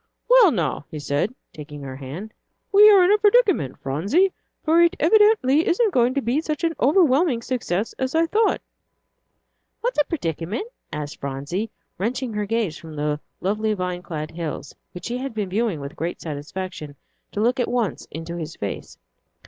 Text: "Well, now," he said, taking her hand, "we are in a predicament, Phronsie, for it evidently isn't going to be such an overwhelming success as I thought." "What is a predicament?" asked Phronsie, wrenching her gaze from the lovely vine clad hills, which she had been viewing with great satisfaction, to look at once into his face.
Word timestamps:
"Well, 0.27 0.49
now," 0.51 0.85
he 0.89 0.97
said, 0.97 1.35
taking 1.53 1.83
her 1.83 1.97
hand, 1.97 2.33
"we 2.71 2.89
are 2.89 3.03
in 3.03 3.13
a 3.13 3.19
predicament, 3.19 3.77
Phronsie, 3.77 4.33
for 4.63 4.81
it 4.81 4.95
evidently 4.99 5.67
isn't 5.67 5.93
going 5.93 6.15
to 6.15 6.23
be 6.23 6.41
such 6.41 6.63
an 6.63 6.73
overwhelming 6.79 7.43
success 7.43 7.93
as 7.99 8.15
I 8.15 8.25
thought." 8.25 8.61
"What 9.81 9.93
is 9.93 9.99
a 10.01 10.05
predicament?" 10.05 10.67
asked 10.91 11.19
Phronsie, 11.19 11.69
wrenching 11.99 12.33
her 12.33 12.47
gaze 12.47 12.77
from 12.77 12.95
the 12.95 13.19
lovely 13.41 13.75
vine 13.75 14.01
clad 14.01 14.31
hills, 14.31 14.73
which 14.93 15.05
she 15.05 15.19
had 15.19 15.35
been 15.35 15.49
viewing 15.49 15.79
with 15.79 15.95
great 15.95 16.19
satisfaction, 16.19 16.95
to 17.31 17.39
look 17.39 17.59
at 17.59 17.67
once 17.67 18.07
into 18.09 18.37
his 18.37 18.55
face. 18.55 18.97